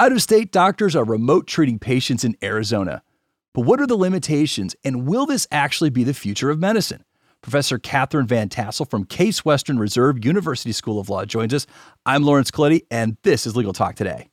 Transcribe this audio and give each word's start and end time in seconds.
Out 0.00 0.12
of 0.12 0.22
state 0.22 0.50
doctors 0.50 0.96
are 0.96 1.04
remote 1.04 1.46
treating 1.46 1.78
patients 1.78 2.24
in 2.24 2.34
Arizona. 2.42 3.02
But 3.52 3.66
what 3.66 3.82
are 3.82 3.86
the 3.86 3.98
limitations, 3.98 4.74
and 4.82 5.06
will 5.06 5.26
this 5.26 5.46
actually 5.52 5.90
be 5.90 6.04
the 6.04 6.14
future 6.14 6.48
of 6.48 6.58
medicine? 6.58 7.04
Professor 7.42 7.78
Katharine 7.78 8.26
Van 8.26 8.48
Tassel 8.48 8.86
from 8.88 9.04
Case 9.04 9.44
Western 9.44 9.78
Reserve 9.78 10.24
University 10.24 10.72
School 10.72 10.98
of 10.98 11.10
Law 11.10 11.26
joins 11.26 11.52
us. 11.52 11.66
I'm 12.06 12.22
Lawrence 12.22 12.50
Colletti, 12.50 12.86
and 12.90 13.18
this 13.24 13.46
is 13.46 13.54
Legal 13.54 13.74
Talk 13.74 13.94
Today. 13.94 14.30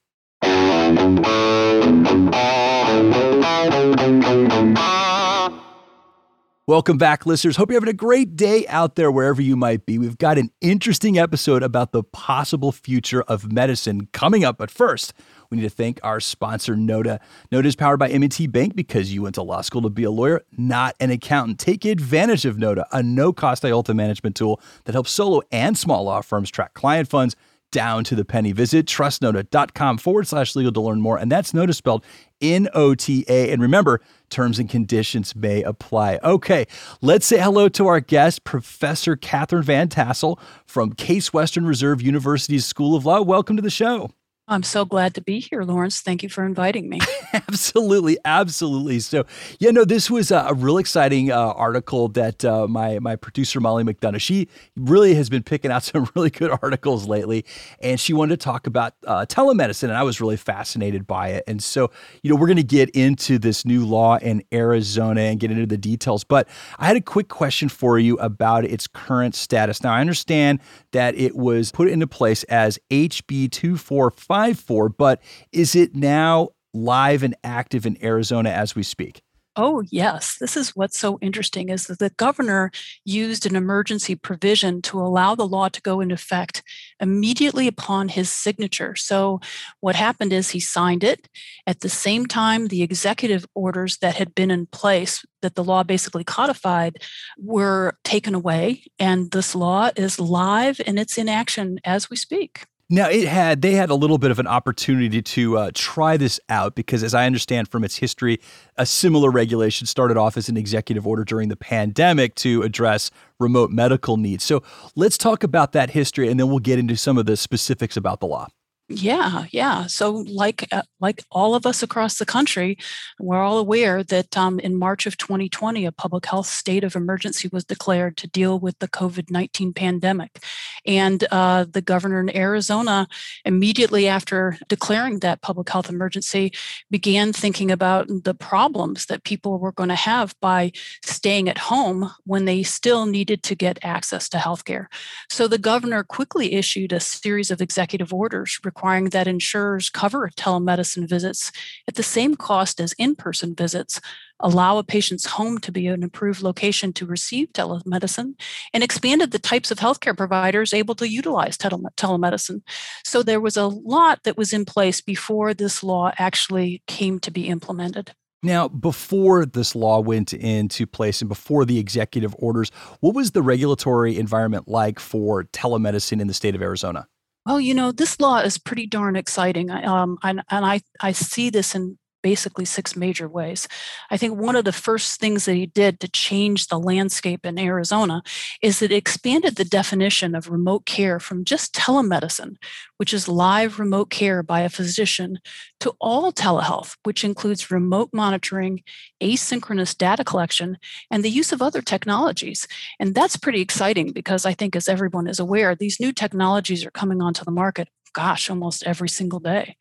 Welcome 6.70 6.98
back, 6.98 7.26
listeners. 7.26 7.56
Hope 7.56 7.70
you're 7.70 7.80
having 7.80 7.88
a 7.88 7.94
great 7.94 8.36
day 8.36 8.68
out 8.68 8.96
there 8.96 9.10
wherever 9.10 9.42
you 9.42 9.56
might 9.56 9.86
be. 9.86 9.98
We've 9.98 10.18
got 10.18 10.38
an 10.38 10.52
interesting 10.60 11.18
episode 11.18 11.64
about 11.64 11.94
the 11.94 12.04
possible 12.04 12.74
future 12.74 13.22
of 13.22 13.54
medicine 13.54 14.10
coming 14.12 14.44
up. 14.44 14.58
But 14.58 14.70
first, 14.70 15.14
we 15.50 15.56
need 15.56 15.64
to 15.64 15.70
thank 15.70 16.02
our 16.04 16.20
sponsor, 16.20 16.76
Nota. 16.76 17.22
Nota 17.54 17.70
is 17.70 17.78
powered 17.78 18.00
by 18.00 18.10
M&T 18.10 18.48
Bank 18.48 18.76
because 18.76 19.14
you 19.14 19.22
went 19.22 19.36
to 19.36 19.44
law 19.44 19.62
school 19.62 19.82
to 19.84 19.90
be 19.90 20.04
a 20.04 20.12
lawyer, 20.12 20.42
not 20.58 20.94
an 21.00 21.10
accountant. 21.10 21.58
Take 21.58 21.86
advantage 21.86 22.44
of 22.44 22.58
Nota, 22.58 22.86
a 22.92 23.02
no-cost 23.02 23.64
IOLTA 23.64 23.96
management 23.96 24.36
tool 24.36 24.60
that 24.84 24.92
helps 24.92 25.12
solo 25.12 25.44
and 25.54 25.78
small 25.78 26.04
law 26.04 26.20
firms 26.20 26.52
track 26.52 26.74
client 26.74 27.08
funds 27.08 27.38
down 27.72 28.04
to 28.06 28.16
the 28.16 28.26
penny. 28.26 28.52
Visit 28.52 28.86
trustnota.com 28.86 29.98
forward 29.98 30.28
slash 30.28 30.56
legal 30.56 30.72
to 30.74 30.82
learn 30.82 31.02
more. 31.02 31.18
And 31.18 31.32
that's 31.32 31.54
Nota 31.54 31.74
spelled 31.74 32.04
N 32.42 32.68
O 32.74 32.96
T 32.96 33.26
A. 33.28 33.52
And 33.52 33.62
remember, 33.62 34.02
terms 34.30 34.60
and 34.60 34.70
conditions 34.70 35.36
may 35.36 35.64
apply. 35.64 36.20
Okay, 36.24 36.66
let's 37.02 37.26
say 37.26 37.40
hello 37.40 37.70
to 37.70 37.88
our 37.88 38.00
guest, 38.00 38.44
Professor 38.44 39.16
Katharine 39.16 39.64
Van 39.64 39.90
Tassel 39.90 40.40
from 40.66 40.94
Case 40.94 41.34
Western 41.34 41.66
Reserve 41.66 42.02
University's 42.02 42.66
School 42.66 42.96
of 42.96 43.06
Law. 43.06 43.22
Welcome 43.22 43.56
to 43.56 43.62
the 43.62 43.70
show. 43.70 44.12
I'm 44.50 44.64
so 44.64 44.86
glad 44.86 45.14
to 45.16 45.22
be 45.22 45.40
here, 45.42 45.64
Lawrence. 45.64 46.00
Thank 46.00 46.24
you 46.24 46.30
for 46.30 46.46
inviting 46.46 46.88
me. 46.88 47.02
absolutely, 47.34 48.18
absolutely. 48.24 49.02
So, 49.02 49.26
yeah, 49.60 49.72
no, 49.72 49.84
this 49.84 50.10
was 50.10 50.32
a, 50.32 50.54
real 50.56 50.78
exciting 50.78 51.34
uh, 51.34 51.52
article 51.52 52.08
that 52.10 52.46
uh, 52.46 52.66
my 52.66 53.00
my 53.00 53.18
producer 53.18 53.60
Molly 53.60 53.84
McDonough. 53.84 54.22
She 54.22 54.48
really 54.78 55.16
has 55.16 55.30
been 55.30 55.44
picking 55.44 55.70
out 55.70 55.84
some 55.84 56.10
really 56.16 56.30
good 56.30 56.50
articles 56.62 57.10
lately, 57.10 57.44
and 57.82 58.00
she 58.00 58.14
wanted 58.14 58.40
to 58.40 58.44
talk 58.44 58.68
about 58.68 58.94
uh, 59.06 59.26
telemedicine, 59.26 59.90
and 59.90 59.98
I 59.98 60.04
was 60.04 60.22
really 60.22 60.38
fascinated 60.38 61.06
by 61.06 61.30
it. 61.30 61.44
And 61.46 61.62
so, 61.62 61.92
you 62.24 62.30
know, 62.30 62.38
we're 62.38 62.48
going 62.48 62.56
to 62.56 62.64
get 62.64 62.90
into 62.92 63.38
this 63.38 63.66
new 63.66 63.86
law 63.86 64.18
in 64.18 64.44
Arizona 64.54 65.22
and 65.22 65.42
get 65.42 65.52
into 65.52 65.66
the 65.66 65.78
details. 65.78 66.24
But 66.24 66.48
I 66.80 66.88
had 66.88 66.96
a 66.96 67.02
quick 67.02 67.28
question 67.28 67.68
for 67.68 68.00
you 68.00 68.16
about 68.20 68.64
its 68.64 68.88
current 68.88 69.36
status. 69.36 69.84
Now, 69.84 69.92
I 69.92 70.00
understand 70.00 70.62
that 70.94 71.16
it 71.16 71.36
was 71.36 71.74
put 71.74 71.90
into 71.90 72.08
place 72.08 72.44
as 72.44 72.80
HB 72.90 73.52
two 73.52 73.76
four 73.76 74.10
five 74.12 74.37
for, 74.54 74.90
but 74.90 75.22
is 75.52 75.76
it 75.76 75.96
now 75.96 76.50
live 76.74 77.24
and 77.24 77.36
active 77.44 77.86
in 77.86 78.04
Arizona 78.04 78.50
as 78.50 78.76
we 78.76 78.84
speak? 78.84 79.22
Oh, 79.60 79.82
yes. 79.90 80.38
This 80.40 80.56
is 80.56 80.76
what's 80.76 81.00
so 81.00 81.18
interesting 81.20 81.70
is 81.70 81.88
that 81.88 81.98
the 81.98 82.12
governor 82.12 82.70
used 83.06 83.44
an 83.48 83.56
emergency 83.56 84.14
provision 84.14 84.84
to 84.84 85.02
allow 85.02 85.34
the 85.34 85.48
law 85.48 85.68
to 85.68 85.82
go 85.82 86.00
into 86.00 86.14
effect 86.14 86.62
immediately 87.00 87.68
upon 87.68 88.10
his 88.10 88.30
signature. 88.30 88.96
So 88.96 89.42
what 89.80 89.96
happened 89.96 90.32
is 90.32 90.52
he 90.52 90.60
signed 90.60 91.04
it. 91.04 91.28
At 91.66 91.80
the 91.80 91.90
same 91.90 92.28
time, 92.28 92.68
the 92.68 92.84
executive 92.84 93.48
orders 93.56 93.98
that 93.98 94.16
had 94.16 94.36
been 94.36 94.52
in 94.52 94.68
place 94.68 95.26
that 95.42 95.56
the 95.56 95.64
law 95.64 95.82
basically 95.82 96.24
codified 96.24 97.02
were 97.40 97.98
taken 98.04 98.36
away 98.36 98.84
and 99.00 99.32
this 99.32 99.56
law 99.56 99.90
is 99.96 100.20
live 100.20 100.80
and 100.86 101.00
it's 101.00 101.18
in 101.18 101.28
action 101.28 101.80
as 101.84 102.12
we 102.12 102.16
speak. 102.16 102.66
Now 102.90 103.10
it 103.10 103.28
had 103.28 103.62
they 103.62 103.74
had 103.74 103.90
a 103.90 103.96
little 103.96 104.18
bit 104.18 104.32
of 104.32 104.40
an 104.40 104.48
opportunity 104.48 105.22
to 105.22 105.58
uh, 105.58 105.72
try 105.74 106.16
this 106.16 106.40
out 106.48 106.74
because, 106.74 107.04
as 107.04 107.14
I 107.14 107.26
understand 107.26 107.68
from 107.68 107.84
its 107.84 107.98
history, 107.98 108.40
a 108.78 108.86
similar 108.86 109.30
regulation 109.30 109.86
started 109.88 110.16
off 110.16 110.38
as 110.38 110.48
an 110.48 110.56
executive 110.56 111.06
order 111.06 111.26
during 111.26 111.50
the 111.50 111.58
pandemic 111.58 112.36
to 112.36 112.64
address 112.64 113.12
remote 113.42 113.72
medical 113.72 114.16
needs. 114.16 114.46
So 114.46 114.64
let's 114.96 115.18
talk 115.18 115.44
about 115.44 115.74
that 115.74 115.90
history, 115.90 116.30
and 116.30 116.40
then 116.40 116.48
we'll 116.48 116.60
get 116.60 116.80
into 116.80 116.96
some 116.96 117.18
of 117.18 117.26
the 117.26 117.36
specifics 117.36 117.98
about 117.98 118.22
the 118.22 118.28
law. 118.28 118.48
Yeah, 118.90 119.48
yeah. 119.52 119.86
So, 119.88 120.24
like 120.30 120.66
uh, 120.72 120.84
like 121.02 121.22
all 121.30 121.56
of 121.56 121.66
us 121.66 121.84
across 121.84 122.20
the 122.20 122.26
country, 122.26 122.78
we're 123.20 123.42
all 123.42 123.58
aware 123.58 124.02
that 124.02 124.38
um, 124.38 124.60
in 124.60 124.78
March 124.78 125.06
of 125.06 125.18
2020, 125.18 125.86
a 125.86 125.92
public 125.92 126.26
health 126.26 126.46
state 126.48 126.86
of 126.86 126.96
emergency 126.96 127.50
was 127.52 127.66
declared 127.66 128.16
to 128.16 128.28
deal 128.28 128.60
with 128.60 128.80
the 128.80 128.88
COVID 128.88 129.30
19 129.30 129.74
pandemic, 129.74 130.42
and 130.86 131.26
uh, 131.32 131.66
the 131.70 131.82
governor 131.82 132.22
in 132.22 132.34
Arizona, 132.34 133.10
immediately 133.44 134.08
after 134.08 134.58
declaring 134.70 135.20
that 135.20 135.42
public 135.42 135.68
health 135.68 135.90
emergency, 135.90 136.54
began 136.90 137.34
thinking 137.34 137.70
about 137.70 138.08
the 138.08 138.34
problems 138.34 139.08
that 139.08 139.26
people 139.26 139.60
were 139.60 139.74
going 139.74 139.90
to 139.90 139.96
have 139.96 140.34
by 140.40 140.72
staying 141.04 141.50
at 141.50 141.58
home 141.58 142.10
when 142.24 142.46
they 142.46 142.64
still 142.64 143.06
needed 143.06 143.44
to 143.44 143.54
get 143.54 143.80
access 143.84 144.30
to 144.30 144.38
health 144.38 144.64
care. 144.64 144.88
So, 145.30 145.46
the 145.46 145.58
governor 145.58 146.06
quickly 146.06 146.54
issued 146.54 146.94
a 146.94 147.02
series 147.02 147.52
of 147.52 147.62
executive 147.62 148.14
orders 148.14 148.58
requiring 148.78 149.06
that 149.06 149.28
insurers 149.28 149.90
cover 149.90 150.30
telemedicine 150.38 151.10
visits 151.10 151.52
at 151.88 151.96
the 151.96 152.04
same 152.04 152.36
cost 152.36 152.80
as 152.80 152.94
in 153.00 153.16
person 153.16 153.56
visits, 153.56 154.00
allow 154.40 154.78
a 154.78 154.84
patient's 154.84 155.26
home 155.26 155.58
to 155.58 155.72
be 155.72 155.88
an 155.88 156.04
approved 156.04 156.44
location 156.44 156.94
to 156.94 157.04
receive 157.04 157.52
telemedicine, 157.54 158.40
and 158.76 158.84
expanded 158.84 159.32
the 159.32 159.40
types 159.40 159.72
of 159.72 159.80
healthcare 159.80 160.16
providers 160.16 160.76
able 160.76 160.94
to 160.94 161.10
utilize 161.10 161.58
tele- 161.58 161.90
telemedicine. 161.98 162.62
So 163.04 163.24
there 163.24 163.42
was 163.42 163.58
a 163.58 163.66
lot 163.66 164.22
that 164.26 164.38
was 164.38 164.54
in 164.54 164.64
place 164.64 165.02
before 165.02 165.56
this 165.56 165.82
law 165.82 166.12
actually 166.20 166.84
came 166.86 167.18
to 167.22 167.32
be 167.32 167.48
implemented. 167.48 168.14
Now, 168.44 168.68
before 168.68 169.48
this 169.48 169.74
law 169.74 170.00
went 170.02 170.34
into 170.34 170.86
place 170.86 171.24
and 171.24 171.30
before 171.30 171.66
the 171.66 171.80
executive 171.80 172.36
orders, 172.38 172.70
what 173.00 173.16
was 173.16 173.32
the 173.32 173.42
regulatory 173.42 174.20
environment 174.20 174.68
like 174.68 175.00
for 175.00 175.46
telemedicine 175.46 176.22
in 176.22 176.28
the 176.28 176.36
state 176.36 176.54
of 176.54 176.62
Arizona? 176.62 177.08
Well, 177.48 177.62
you 177.62 177.74
know, 177.74 177.94
this 177.94 178.20
law 178.20 178.40
is 178.40 178.58
pretty 178.58 178.88
darn 178.88 179.16
exciting. 179.16 179.72
Um, 179.72 180.18
and, 180.22 180.44
and 180.52 180.66
I, 180.66 180.82
I 181.00 181.14
see 181.14 181.50
this 181.50 181.76
in 181.76 181.98
basically 182.28 182.66
six 182.66 182.98
major 182.98 183.26
ways. 183.26 183.70
I 184.12 184.18
think 184.18 184.38
one 184.38 184.58
of 184.58 184.66
the 184.66 184.74
first 184.74 185.18
things 185.18 185.46
that 185.46 185.56
he 185.56 185.66
did 185.66 186.02
to 186.02 186.10
change 186.10 186.68
the 186.68 186.78
landscape 186.78 187.46
in 187.46 187.58
Arizona 187.58 188.22
is 188.62 188.80
that 188.80 188.92
it 188.92 188.98
expanded 188.98 189.56
the 189.56 189.64
definition 189.80 190.36
of 190.36 190.50
remote 190.50 190.86
care 190.86 191.22
from 191.22 191.46
just 191.46 191.74
telemedicine, 191.74 192.58
which 192.98 193.14
is 193.14 193.30
live 193.30 193.80
remote 193.80 194.10
care 194.10 194.44
by 194.44 194.60
a 194.60 194.68
physician, 194.68 195.40
to 195.80 195.94
all 196.02 196.34
telehealth, 196.34 196.98
which 197.06 197.24
includes 197.24 197.72
remote 197.72 198.10
monitoring, 198.12 198.84
asynchronous 199.24 199.98
data 199.98 200.26
collection, 200.26 200.78
and 201.10 201.24
the 201.24 201.30
use 201.30 201.54
of 201.54 201.62
other 201.62 201.82
technologies. 201.82 202.68
And 203.00 203.16
that's 203.16 203.38
pretty 203.38 203.62
exciting 203.62 204.12
because 204.12 204.46
I 204.46 204.54
think, 204.54 204.76
as 204.76 204.90
everyone 204.90 205.28
is 205.28 205.40
aware, 205.40 205.76
these 205.76 205.98
new 205.98 206.12
technologies 206.12 206.86
are 206.86 206.92
coming 206.92 207.22
onto 207.22 207.46
the 207.46 207.52
market 207.52 207.88
gosh, 208.14 208.50
almost 208.50 208.84
every 208.86 209.10
single 209.10 209.40
day. 209.40 209.76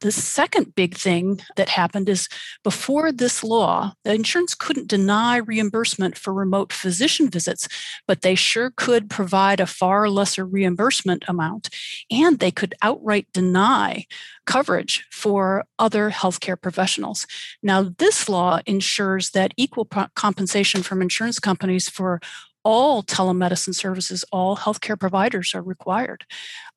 The 0.00 0.12
second 0.12 0.74
big 0.74 0.96
thing 0.96 1.40
that 1.56 1.68
happened 1.68 2.08
is 2.08 2.28
before 2.64 3.12
this 3.12 3.44
law, 3.44 3.94
the 4.04 4.14
insurance 4.14 4.54
couldn't 4.54 4.88
deny 4.88 5.36
reimbursement 5.36 6.16
for 6.16 6.32
remote 6.32 6.72
physician 6.72 7.28
visits, 7.28 7.68
but 8.06 8.22
they 8.22 8.34
sure 8.34 8.72
could 8.76 9.10
provide 9.10 9.60
a 9.60 9.66
far 9.66 10.08
lesser 10.08 10.44
reimbursement 10.44 11.24
amount, 11.28 11.68
and 12.10 12.38
they 12.38 12.50
could 12.50 12.74
outright 12.82 13.26
deny 13.32 14.06
coverage 14.46 15.06
for 15.12 15.64
other 15.78 16.10
healthcare 16.10 16.60
professionals. 16.60 17.26
Now, 17.62 17.90
this 17.98 18.28
law 18.28 18.60
ensures 18.66 19.30
that 19.30 19.52
equal 19.56 19.88
compensation 20.14 20.82
from 20.82 21.02
insurance 21.02 21.38
companies 21.38 21.88
for 21.88 22.20
all 22.64 23.02
telemedicine 23.02 23.74
services, 23.74 24.24
all 24.32 24.56
healthcare 24.56 24.98
providers 24.98 25.54
are 25.54 25.62
required. 25.62 26.24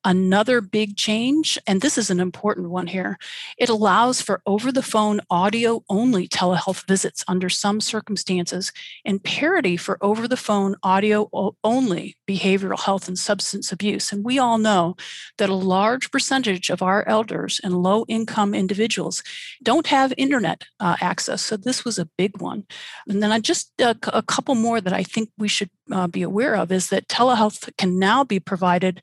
Another 0.06 0.60
big 0.60 0.96
change, 0.96 1.58
and 1.66 1.80
this 1.80 1.96
is 1.96 2.10
an 2.10 2.20
important 2.20 2.68
one 2.68 2.86
here, 2.86 3.18
it 3.56 3.70
allows 3.70 4.20
for 4.20 4.42
over 4.44 4.70
the 4.70 4.82
phone 4.82 5.20
audio 5.30 5.82
only 5.88 6.28
telehealth 6.28 6.86
visits 6.86 7.24
under 7.26 7.48
some 7.48 7.80
circumstances 7.80 8.70
and 9.06 9.24
parity 9.24 9.78
for 9.78 9.96
over 10.02 10.28
the 10.28 10.36
phone 10.36 10.76
audio 10.82 11.30
only 11.64 12.16
behavioral 12.28 12.78
health 12.78 13.08
and 13.08 13.18
substance 13.18 13.72
abuse. 13.72 14.12
And 14.12 14.24
we 14.24 14.38
all 14.38 14.58
know 14.58 14.94
that 15.38 15.48
a 15.48 15.54
large 15.54 16.10
percentage 16.10 16.68
of 16.68 16.82
our 16.82 17.08
elders 17.08 17.58
and 17.64 17.82
low 17.82 18.04
income 18.06 18.54
individuals 18.54 19.22
don't 19.62 19.86
have 19.86 20.12
internet 20.18 20.64
uh, 20.80 20.96
access. 21.00 21.42
So 21.42 21.56
this 21.56 21.82
was 21.82 21.98
a 21.98 22.10
big 22.18 22.42
one. 22.42 22.66
And 23.08 23.22
then 23.22 23.32
I 23.32 23.40
just 23.40 23.72
uh, 23.80 23.94
a 24.12 24.22
couple 24.22 24.54
more 24.54 24.82
that 24.82 24.92
I 24.92 25.02
think 25.02 25.30
we 25.38 25.48
should 25.48 25.70
uh, 25.90 26.06
be 26.06 26.22
aware 26.22 26.56
of 26.56 26.72
is 26.72 26.88
that 26.88 27.08
telehealth 27.08 27.70
can 27.76 27.98
now 27.98 28.24
be 28.24 28.40
provided 28.40 29.02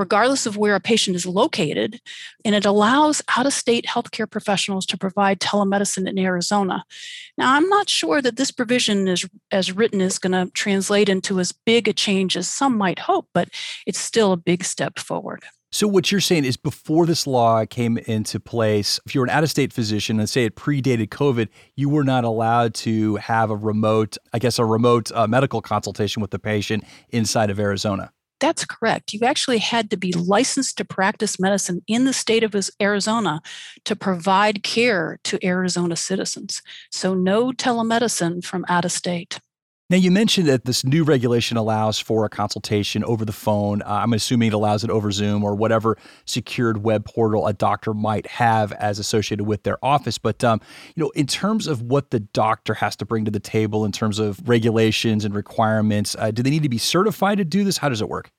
regardless 0.00 0.46
of 0.46 0.56
where 0.56 0.74
a 0.74 0.80
patient 0.80 1.14
is 1.14 1.26
located, 1.26 2.00
and 2.42 2.54
it 2.54 2.64
allows 2.64 3.20
out 3.36 3.44
of 3.44 3.52
state 3.52 3.84
healthcare 3.86 4.28
professionals 4.28 4.86
to 4.86 4.96
provide 4.96 5.38
telemedicine 5.40 6.08
in 6.08 6.18
Arizona. 6.18 6.82
Now, 7.36 7.54
I'm 7.54 7.68
not 7.68 7.90
sure 7.90 8.22
that 8.22 8.36
this 8.36 8.50
provision 8.50 9.08
is, 9.08 9.28
as 9.50 9.72
written 9.72 10.00
is 10.00 10.18
going 10.18 10.32
to 10.32 10.50
translate 10.52 11.10
into 11.10 11.38
as 11.38 11.52
big 11.52 11.86
a 11.86 11.92
change 11.92 12.34
as 12.34 12.48
some 12.48 12.78
might 12.78 13.00
hope, 13.00 13.28
but 13.34 13.50
it's 13.86 14.00
still 14.00 14.32
a 14.32 14.38
big 14.38 14.64
step 14.64 14.98
forward. 14.98 15.44
So, 15.72 15.86
what 15.86 16.10
you're 16.10 16.20
saying 16.20 16.44
is 16.44 16.56
before 16.56 17.06
this 17.06 17.28
law 17.28 17.64
came 17.64 17.96
into 17.96 18.40
place, 18.40 18.98
if 19.06 19.14
you 19.14 19.20
were 19.20 19.26
an 19.26 19.30
out 19.30 19.44
of 19.44 19.50
state 19.50 19.72
physician 19.72 20.18
and 20.18 20.28
say 20.28 20.44
it 20.44 20.56
predated 20.56 21.10
COVID, 21.10 21.48
you 21.76 21.88
were 21.88 22.02
not 22.02 22.24
allowed 22.24 22.74
to 22.74 23.16
have 23.16 23.50
a 23.50 23.56
remote, 23.56 24.16
I 24.32 24.40
guess, 24.40 24.58
a 24.58 24.64
remote 24.64 25.12
uh, 25.12 25.28
medical 25.28 25.62
consultation 25.62 26.22
with 26.22 26.32
the 26.32 26.40
patient 26.40 26.84
inside 27.10 27.50
of 27.50 27.60
Arizona. 27.60 28.10
That's 28.40 28.64
correct. 28.64 29.12
You 29.12 29.20
actually 29.22 29.58
had 29.58 29.90
to 29.90 29.96
be 29.96 30.12
licensed 30.12 30.76
to 30.78 30.84
practice 30.84 31.38
medicine 31.38 31.82
in 31.86 32.04
the 32.04 32.12
state 32.12 32.42
of 32.42 32.56
Arizona 32.82 33.40
to 33.84 33.94
provide 33.94 34.64
care 34.64 35.20
to 35.24 35.38
Arizona 35.46 35.94
citizens. 35.94 36.62
So, 36.90 37.14
no 37.14 37.52
telemedicine 37.52 38.44
from 38.44 38.64
out 38.68 38.84
of 38.84 38.90
state. 38.90 39.38
Now, 39.90 39.96
you 39.96 40.12
mentioned 40.12 40.46
that 40.46 40.66
this 40.66 40.84
new 40.84 41.02
regulation 41.02 41.56
allows 41.56 41.98
for 41.98 42.24
a 42.24 42.28
consultation 42.28 43.02
over 43.02 43.24
the 43.24 43.32
phone. 43.32 43.82
Uh, 43.82 43.86
I'm 43.88 44.12
assuming 44.12 44.46
it 44.48 44.54
allows 44.54 44.84
it 44.84 44.90
over 44.90 45.10
Zoom 45.10 45.42
or 45.42 45.56
whatever 45.56 45.98
secured 46.26 46.84
web 46.84 47.04
portal 47.04 47.48
a 47.48 47.52
doctor 47.52 47.92
might 47.92 48.28
have 48.28 48.70
as 48.74 49.00
associated 49.00 49.46
with 49.46 49.64
their 49.64 49.84
office. 49.84 50.16
But, 50.16 50.44
um, 50.44 50.60
you 50.94 51.02
know, 51.02 51.10
in 51.16 51.26
terms 51.26 51.66
of 51.66 51.82
what 51.82 52.12
the 52.12 52.20
doctor 52.20 52.74
has 52.74 52.94
to 52.96 53.04
bring 53.04 53.24
to 53.24 53.32
the 53.32 53.40
table 53.40 53.84
in 53.84 53.90
terms 53.90 54.20
of 54.20 54.48
regulations 54.48 55.24
and 55.24 55.34
requirements, 55.34 56.14
uh, 56.20 56.30
do 56.30 56.44
they 56.44 56.50
need 56.50 56.62
to 56.62 56.68
be 56.68 56.78
certified 56.78 57.38
to 57.38 57.44
do 57.44 57.64
this? 57.64 57.78
How 57.78 57.88
does 57.88 58.00
it 58.00 58.08
work? 58.08 58.30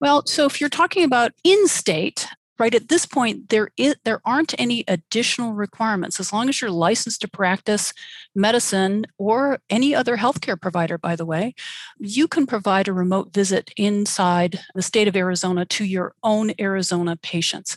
Well, 0.00 0.24
so 0.26 0.46
if 0.46 0.60
you're 0.60 0.70
talking 0.70 1.02
about 1.02 1.32
in 1.42 1.66
state, 1.66 2.28
right? 2.62 2.76
At 2.76 2.88
this 2.88 3.06
point 3.06 3.48
there 3.48 3.70
is 3.76 3.96
there 4.04 4.20
aren't 4.24 4.54
any 4.56 4.84
additional 4.86 5.52
requirements. 5.52 6.20
As 6.20 6.32
long 6.32 6.48
as 6.48 6.60
you're 6.60 6.70
licensed 6.70 7.20
to 7.22 7.28
practice 7.28 7.92
medicine 8.36 9.04
or 9.18 9.58
any 9.68 9.96
other 9.96 10.16
healthcare 10.16 10.60
provider 10.60 10.96
by 10.96 11.16
the 11.16 11.26
way 11.26 11.54
you 11.98 12.28
can 12.28 12.46
provide 12.46 12.86
a 12.86 12.92
remote 12.92 13.32
visit 13.32 13.72
inside 13.76 14.60
the 14.76 14.82
state 14.82 15.08
of 15.08 15.16
arizona 15.16 15.64
to 15.66 15.84
your 15.84 16.14
own 16.22 16.52
arizona 16.60 17.16
patients. 17.16 17.76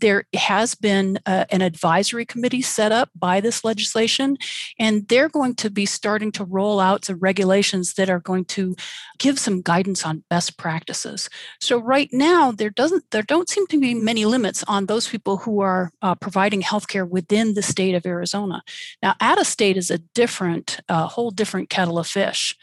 There 0.00 0.24
has 0.34 0.74
been 0.74 1.20
uh, 1.26 1.44
an 1.50 1.62
advisory 1.62 2.26
committee 2.26 2.60
set 2.62 2.90
up 2.90 3.10
by 3.14 3.40
this 3.40 3.64
legislation 3.64 4.36
and 4.80 5.06
they're 5.08 5.28
going 5.28 5.54
to 5.56 5.70
be 5.70 5.86
starting 5.86 6.32
to 6.32 6.44
roll 6.44 6.80
out 6.80 7.04
some 7.04 7.20
regulations 7.20 7.94
that 7.94 8.10
are 8.10 8.18
going 8.18 8.46
to 8.46 8.74
give 9.18 9.38
some 9.38 9.62
guidance 9.62 10.04
on 10.04 10.24
best 10.28 10.58
practices. 10.58 11.30
So 11.60 11.78
right 11.78 12.08
now 12.12 12.50
there 12.50 12.70
doesn't 12.70 13.04
there 13.12 13.22
don't 13.22 13.48
seem 13.48 13.68
to 13.68 13.78
be 13.78 13.94
many 13.94 14.23
limits 14.24 14.64
on 14.68 14.86
those 14.86 15.08
people 15.08 15.38
who 15.38 15.60
are 15.60 15.90
uh, 16.02 16.14
providing 16.14 16.62
healthcare 16.62 17.08
within 17.08 17.54
the 17.54 17.62
state 17.62 17.94
of 17.94 18.06
Arizona. 18.06 18.62
Now, 19.02 19.14
out 19.20 19.40
of 19.40 19.46
state 19.46 19.76
is 19.76 19.90
a 19.90 19.98
different, 19.98 20.80
uh, 20.88 21.06
whole 21.06 21.30
different 21.30 21.70
kettle 21.70 21.98
of 21.98 22.06
fish. 22.06 22.56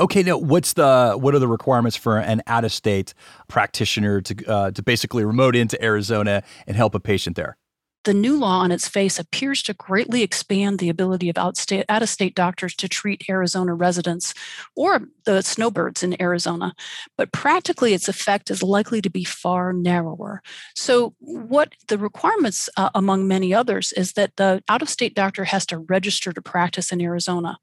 Okay, 0.00 0.24
now 0.24 0.38
what's 0.38 0.72
the 0.72 1.14
what 1.16 1.36
are 1.36 1.38
the 1.38 1.46
requirements 1.46 1.96
for 1.96 2.18
an 2.18 2.42
out 2.48 2.64
of 2.64 2.72
state 2.72 3.14
practitioner 3.46 4.20
to 4.22 4.44
uh, 4.46 4.70
to 4.72 4.82
basically 4.82 5.24
remote 5.24 5.54
into 5.54 5.82
Arizona 5.82 6.42
and 6.66 6.76
help 6.76 6.96
a 6.96 7.00
patient 7.00 7.36
there? 7.36 7.56
The 8.04 8.14
new 8.14 8.36
law 8.36 8.60
on 8.60 8.70
its 8.70 8.88
face 8.88 9.18
appears 9.18 9.62
to 9.62 9.74
greatly 9.74 10.22
expand 10.22 10.78
the 10.78 10.88
ability 10.88 11.30
of 11.30 11.38
out 11.38 12.02
of 12.02 12.08
state 12.08 12.34
doctors 12.34 12.74
to 12.76 12.88
treat 12.88 13.28
Arizona 13.28 13.74
residents 13.74 14.34
or 14.76 15.08
the 15.24 15.42
snowbirds 15.42 16.02
in 16.02 16.20
Arizona, 16.20 16.74
but 17.16 17.32
practically 17.32 17.94
its 17.94 18.08
effect 18.08 18.50
is 18.50 18.62
likely 18.62 19.00
to 19.00 19.10
be 19.10 19.24
far 19.24 19.72
narrower. 19.72 20.42
So, 20.74 21.14
what 21.18 21.72
the 21.88 21.98
requirements, 21.98 22.68
uh, 22.76 22.90
among 22.94 23.26
many 23.26 23.54
others, 23.54 23.92
is 23.92 24.12
that 24.12 24.36
the 24.36 24.62
out 24.68 24.82
of 24.82 24.88
state 24.88 25.14
doctor 25.14 25.44
has 25.44 25.66
to 25.66 25.78
register 25.78 26.32
to 26.32 26.42
practice 26.42 26.92
in 26.92 27.00
Arizona 27.00 27.58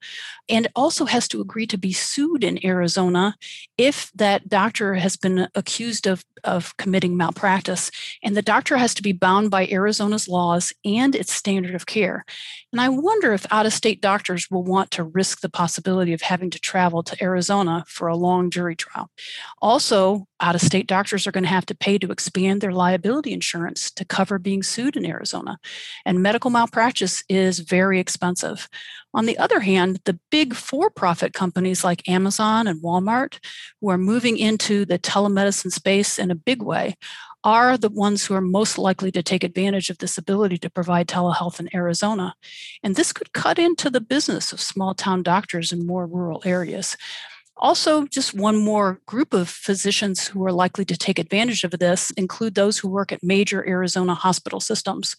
and 0.50 0.68
also 0.76 1.06
has 1.06 1.28
to 1.30 1.42
agree 1.42 1.68
to 1.68 1.78
be 1.78 1.94
sued 1.94 2.44
in 2.44 2.64
Arizona 2.66 3.36
if 3.78 4.12
that 4.16 4.50
doctor 4.50 4.96
has 4.96 5.16
been 5.16 5.48
accused 5.56 6.08
of, 6.08 6.26
of 6.44 6.76
committing 6.78 7.16
malpractice. 7.16 7.92
And 8.24 8.36
the 8.36 8.42
doctor 8.42 8.78
has 8.78 8.94
to 8.96 9.04
be 9.04 9.12
bound 9.12 9.52
by 9.52 9.68
Arizona's 9.68 10.28
laws 10.31 10.74
and 10.83 11.16
its 11.16 11.33
standard 11.33 11.75
of 11.75 11.86
care. 11.86 12.25
And 12.72 12.80
I 12.80 12.89
wonder 12.89 13.33
if 13.33 13.45
out 13.51 13.66
of 13.66 13.74
state 13.74 14.01
doctors 14.01 14.50
will 14.50 14.63
want 14.63 14.92
to 14.92 15.04
risk 15.04 15.42
the 15.42 15.50
possibility 15.50 16.13
of 16.13 16.22
having 16.22 16.50
to 16.51 16.60
travel 16.60 17.04
to 17.04 17.24
Arizona 17.24 17.83
for 17.88 18.07
a 18.07 18.16
long 18.16 18.50
jury 18.50 18.75
trial. 18.75 19.10
Also, 19.62 20.28
out 20.39 20.56
of 20.56 20.62
state 20.62 20.88
doctors 20.88 21.28
are 21.28 21.31
going 21.31 21.44
to 21.44 21.50
have 21.50 21.66
to 21.68 21.75
pay 21.75 21.98
to 21.98 22.12
expand 22.12 22.62
their 22.62 22.72
liability 22.72 23.31
insurance 23.31 23.92
to 23.92 24.06
cover 24.06 24.39
being 24.39 24.63
sued 24.63 24.95
in 24.95 25.06
Arizona. 25.06 25.60
And 26.06 26.24
medical 26.24 26.50
malpractice 26.50 27.24
is 27.30 27.60
very 27.60 28.00
expensive. 28.00 28.68
On 29.13 29.25
the 29.25 29.38
other 29.38 29.60
hand, 29.60 30.00
the 30.06 30.19
big 30.31 30.56
for 30.56 30.89
profit 30.89 31.33
companies 31.33 31.83
like 31.83 32.07
Amazon 32.07 32.66
and 32.66 32.81
Walmart, 32.81 33.39
who 33.80 33.89
are 33.89 33.98
moving 33.98 34.38
into 34.38 34.86
the 34.86 34.98
telemedicine 34.98 35.72
space 35.72 36.18
in 36.18 36.31
a 36.31 36.36
big 36.36 36.62
way, 36.62 36.95
are 37.44 37.78
the 37.78 37.90
ones 37.90 38.26
who 38.26 38.34
are 38.34 38.42
most 38.42 38.78
likely 38.78 39.12
to 39.12 39.24
take 39.24 39.44
advantage 39.44 39.90
of 39.90 39.98
this 39.98 40.18
ability 40.18 40.58
to 40.60 40.70
provide 40.70 41.08
telehealth 41.08 41.60
in 41.60 41.74
Arizona. 41.76 42.36
And 42.84 42.96
this 42.96 43.14
could 43.14 43.34
cut 43.34 43.58
into 43.58 43.90
the 43.90 44.02
business 44.02 44.54
of 44.54 44.62
small 44.62 44.94
town 44.94 45.24
doctors 45.24 45.72
in 45.72 45.88
more 45.88 46.06
rural 46.06 46.42
areas. 46.46 46.98
Also, 47.58 48.08
just 48.08 48.34
one 48.34 48.58
more 48.58 49.00
group 49.06 49.34
of 49.34 49.48
physicians 49.48 50.28
who 50.28 50.44
are 50.46 50.52
likely 50.52 50.84
to 50.86 50.98
take 50.98 51.20
advantage 51.20 51.64
of 51.64 51.72
this 51.72 52.10
include 52.12 52.56
those 52.56 52.80
who 52.80 52.88
work 52.88 53.12
at 53.12 53.22
major 53.22 53.68
Arizona 53.68 54.16
hospital 54.16 54.60
systems 54.60 55.16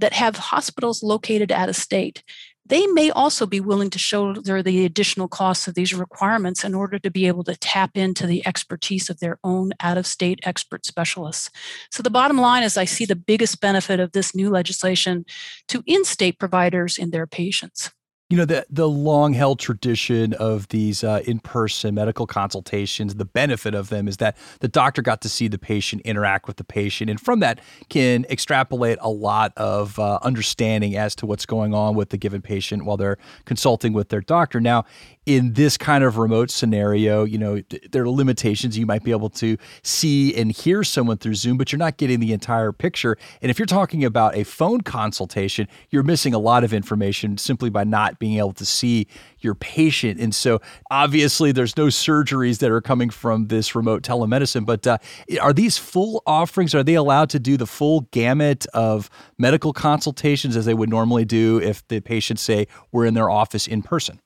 that 0.00 0.12
have 0.12 0.36
hospitals 0.36 1.04
located 1.04 1.52
out 1.52 1.68
of 1.68 1.76
state 1.76 2.24
they 2.66 2.86
may 2.88 3.10
also 3.10 3.46
be 3.46 3.60
willing 3.60 3.90
to 3.90 3.98
shoulder 3.98 4.62
the 4.62 4.84
additional 4.84 5.28
costs 5.28 5.68
of 5.68 5.74
these 5.74 5.94
requirements 5.94 6.64
in 6.64 6.74
order 6.74 6.98
to 6.98 7.10
be 7.10 7.26
able 7.26 7.44
to 7.44 7.56
tap 7.56 7.90
into 7.94 8.26
the 8.26 8.46
expertise 8.46 9.10
of 9.10 9.20
their 9.20 9.38
own 9.44 9.72
out 9.80 9.98
of 9.98 10.06
state 10.06 10.40
expert 10.44 10.86
specialists. 10.86 11.50
So, 11.90 12.02
the 12.02 12.10
bottom 12.10 12.38
line 12.38 12.62
is 12.62 12.76
I 12.76 12.84
see 12.84 13.04
the 13.04 13.16
biggest 13.16 13.60
benefit 13.60 14.00
of 14.00 14.12
this 14.12 14.34
new 14.34 14.50
legislation 14.50 15.24
to 15.68 15.82
in 15.86 16.04
state 16.04 16.38
providers 16.38 16.98
and 16.98 17.12
their 17.12 17.26
patients 17.26 17.90
you 18.30 18.38
know 18.38 18.46
the 18.46 18.64
the 18.70 18.88
long 18.88 19.34
held 19.34 19.58
tradition 19.58 20.32
of 20.34 20.68
these 20.68 21.04
uh, 21.04 21.20
in 21.26 21.40
person 21.40 21.94
medical 21.94 22.26
consultations. 22.26 23.16
The 23.16 23.26
benefit 23.26 23.74
of 23.74 23.90
them 23.90 24.08
is 24.08 24.16
that 24.16 24.36
the 24.60 24.68
doctor 24.68 25.02
got 25.02 25.20
to 25.22 25.28
see 25.28 25.46
the 25.46 25.58
patient, 25.58 26.00
interact 26.02 26.46
with 26.46 26.56
the 26.56 26.64
patient, 26.64 27.10
and 27.10 27.20
from 27.20 27.40
that 27.40 27.60
can 27.90 28.24
extrapolate 28.30 28.96
a 29.02 29.10
lot 29.10 29.52
of 29.58 29.98
uh, 29.98 30.18
understanding 30.22 30.96
as 30.96 31.14
to 31.16 31.26
what's 31.26 31.44
going 31.44 31.74
on 31.74 31.94
with 31.94 32.08
the 32.08 32.16
given 32.16 32.40
patient 32.40 32.86
while 32.86 32.96
they're 32.96 33.18
consulting 33.44 33.92
with 33.92 34.08
their 34.08 34.22
doctor. 34.22 34.58
Now, 34.58 34.86
in 35.26 35.52
this 35.52 35.76
kind 35.76 36.02
of 36.02 36.16
remote 36.16 36.50
scenario, 36.50 37.24
you 37.24 37.38
know, 37.38 37.60
there 37.92 38.02
are 38.02 38.08
limitations. 38.08 38.76
You 38.78 38.86
might 38.86 39.04
be 39.04 39.10
able 39.10 39.30
to 39.30 39.56
see 39.82 40.34
and 40.34 40.50
hear 40.50 40.82
someone 40.82 41.18
through 41.18 41.34
Zoom, 41.34 41.56
but 41.56 41.72
you're 41.72 41.78
not 41.78 41.98
getting 41.98 42.20
the 42.20 42.32
entire 42.32 42.72
picture. 42.72 43.16
And 43.42 43.50
if 43.50 43.58
you're 43.58 43.66
talking 43.66 44.04
about 44.04 44.34
a 44.34 44.44
phone 44.44 44.80
consultation, 44.80 45.68
you're 45.90 46.02
missing 46.02 46.34
a 46.34 46.38
lot 46.38 46.64
of 46.64 46.72
information 46.72 47.38
simply 47.38 47.70
by 47.70 47.84
not 48.14 48.18
being 48.18 48.38
able 48.38 48.52
to 48.52 48.64
see 48.64 49.06
your 49.40 49.54
patient. 49.54 50.20
And 50.20 50.34
so 50.34 50.60
obviously 50.90 51.52
there's 51.52 51.76
no 51.76 51.86
surgeries 51.86 52.58
that 52.58 52.70
are 52.70 52.80
coming 52.80 53.10
from 53.10 53.48
this 53.48 53.74
remote 53.74 54.02
telemedicine, 54.02 54.64
but 54.64 54.86
uh, 54.86 54.98
are 55.40 55.52
these 55.52 55.76
full 55.76 56.22
offerings? 56.26 56.74
Are 56.74 56.82
they 56.82 56.94
allowed 56.94 57.30
to 57.30 57.38
do 57.38 57.56
the 57.56 57.66
full 57.66 58.02
gamut 58.12 58.66
of 58.72 59.10
medical 59.38 59.72
consultations 59.72 60.56
as 60.56 60.64
they 60.64 60.74
would 60.74 60.88
normally 60.90 61.24
do 61.24 61.60
if 61.60 61.86
the 61.88 62.00
patients 62.00 62.42
say 62.42 62.66
were 62.92 63.04
in 63.04 63.14
their 63.14 63.30
office 63.30 63.66
in 63.66 63.82
person? 63.82 64.20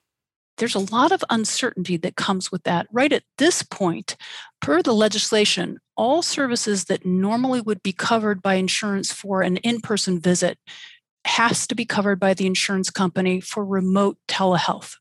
there's 0.57 0.75
a 0.75 0.93
lot 0.93 1.13
of 1.13 1.23
uncertainty 1.29 1.95
that 1.95 2.17
comes 2.17 2.51
with 2.51 2.63
that. 2.63 2.85
Right 2.91 3.13
at 3.13 3.23
this 3.37 3.63
point, 3.63 4.17
per 4.59 4.81
the 4.81 4.91
legislation, 4.91 5.77
all 5.95 6.21
services 6.21 6.83
that 6.85 7.05
normally 7.05 7.61
would 7.61 7.81
be 7.81 7.93
covered 7.93 8.41
by 8.41 8.55
insurance 8.55 9.09
for 9.09 9.41
an 9.41 9.55
in 9.57 9.79
person 9.79 10.19
visit 10.19 10.59
has 11.29 11.67
to 11.67 11.75
be 11.75 11.85
covered 11.85 12.19
by 12.19 12.33
the 12.33 12.47
insurance 12.47 12.89
company 12.89 13.39
for 13.39 13.63
remote 13.63 14.17
telehealth. 14.27 14.95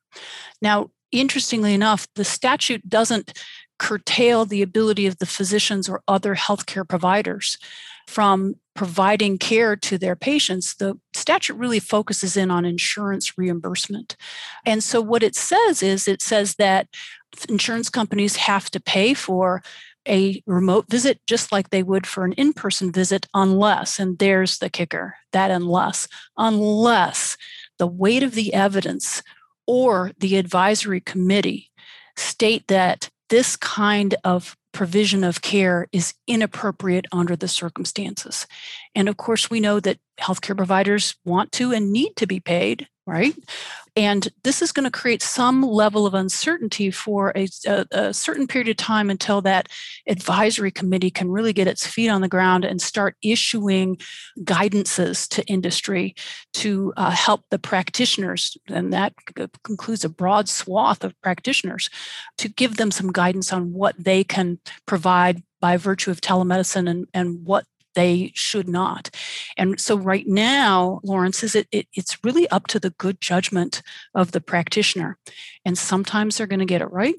Now, 0.61 0.91
interestingly 1.11 1.75
enough, 1.75 2.07
the 2.15 2.25
statute 2.25 2.89
doesn't 2.89 3.33
curtail 3.79 4.45
the 4.45 4.63
ability 4.63 5.07
of 5.07 5.19
the 5.19 5.27
physicians 5.27 5.89
or 5.89 6.03
other 6.07 6.35
healthcare 6.35 6.87
providers 6.87 7.59
from 8.09 8.57
providing 8.75 9.37
care 9.37 9.77
to 9.77 9.99
their 9.99 10.17
patients, 10.17 10.75
the 10.77 10.99
statute 11.13 11.55
really 11.55 11.79
focuses 11.79 12.37
in 12.37 12.51
on 12.51 12.65
insurance 12.65 13.37
reimbursement. 13.37 14.17
And 14.65 14.83
so, 14.83 15.01
what 15.01 15.23
it 15.23 15.37
says 15.37 15.83
is 15.83 16.09
it 16.09 16.23
says 16.23 16.55
that 16.55 16.89
insurance 17.49 17.91
companies 17.91 18.37
have 18.37 18.71
to 18.71 18.81
pay 18.81 19.15
for 19.15 19.63
a 20.09 20.43
remote 20.47 20.87
visit 20.89 21.21
just 21.27 21.53
like 21.53 21.71
they 21.71 21.83
would 21.83 22.07
for 22.07 22.25
an 22.25 22.33
in 22.33 22.53
person 22.53 22.91
visit, 22.93 23.27
unless, 23.35 23.99
and 23.99 24.19
there's 24.19 24.59
the 24.59 24.71
kicker 24.71 25.17
that 25.33 25.51
unless, 25.51 26.09
unless 26.37 27.37
the 27.79 27.87
weight 27.87 28.23
of 28.23 28.35
the 28.35 28.55
evidence 28.55 29.23
or 29.67 30.13
the 30.19 30.37
advisory 30.37 31.01
committee 31.01 31.71
state 32.17 32.67
that 32.69 33.11
this 33.29 33.57
kind 33.57 34.15
of 34.25 34.57
provision 34.73 35.25
of 35.25 35.43
care 35.43 35.89
is 35.93 36.15
inappropriate 36.27 37.07
under 37.13 37.37
the 37.37 37.49
circumstances. 37.49 38.47
And 38.95 39.09
of 39.09 39.17
course, 39.17 39.51
we 39.51 39.61
know 39.61 39.81
that 39.81 39.99
healthcare 40.21 40.57
providers 40.57 41.17
want 41.25 41.53
to 41.53 41.73
and 41.73 41.93
need 41.93 42.15
to 42.17 42.27
be 42.27 42.41
paid, 42.41 42.87
right? 43.07 43.35
And 43.99 44.29
this 44.45 44.63
is 44.63 44.71
going 44.71 44.85
to 44.85 44.93
create 44.93 45.23
some 45.23 45.61
level 45.61 46.07
of 46.07 46.15
uncertainty 46.15 46.89
for 46.93 47.33
a, 47.35 47.49
a, 47.67 47.87
a, 47.91 48.15
certain 48.15 48.47
period 48.47 48.69
of 48.69 48.77
time 48.77 49.11
until 49.11 49.43
that 49.43 49.69
advisory 50.07 50.71
committee 50.71 51.11
can 51.11 51.33
really 51.33 51.53
get 51.53 51.67
its 51.67 51.85
feet 51.85 52.09
on 52.09 52.21
the 52.21 52.29
ground 52.29 52.65
and 52.65 52.81
start 52.81 53.17
issuing 53.25 53.99
guidances 54.45 55.27
to 55.31 55.45
industry 55.47 56.15
to 56.53 56.93
uh, 56.97 57.11
help 57.11 57.43
the 57.51 57.59
practitioners. 57.59 58.57
And 58.69 58.93
that 58.93 59.15
includes 59.69 60.05
a 60.05 60.09
broad 60.09 60.49
swath 60.49 61.03
of 61.03 61.21
practitioners 61.21 61.91
to 62.37 62.49
give 62.49 62.77
them 62.77 62.93
some 62.93 63.11
guidance 63.11 63.53
on 63.53 63.73
what 63.73 63.97
they 63.99 64.23
can 64.23 64.61
provide 64.87 65.43
by 65.61 65.77
virtue 65.77 66.13
of 66.13 66.21
telemedicine 66.21 66.89
and, 66.89 67.07
and 67.13 67.45
what 67.45 67.65
they 67.99 68.33
should 68.35 68.69
not. 68.69 69.11
And 69.57 69.81
so 69.81 69.97
right 69.97 70.27
now, 70.27 71.01
Lawrence, 71.03 71.43
is 71.43 71.55
it, 71.55 71.67
it 71.73 71.89
it's 71.95 72.23
really 72.23 72.49
up 72.51 72.67
to 72.69 72.79
the 72.79 72.91
good 72.91 73.21
judgment 73.21 73.83
of 74.15 74.33
the 74.33 74.41
practitioner. 74.41 75.19
And 75.65 75.77
sometimes 75.77 76.37
they're 76.37 76.47
going 76.47 76.61
to 76.61 76.65
get 76.65 76.83
it 76.83 76.93
right, 76.93 77.17